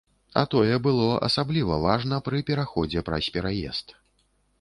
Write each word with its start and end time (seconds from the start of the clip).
А 0.39 0.43
тое 0.53 0.77
было 0.85 1.09
асабліва 1.27 1.77
важна 1.83 2.19
пры 2.29 2.41
пераходзе 2.47 3.05
праз 3.11 3.29
пераезд. 3.37 3.95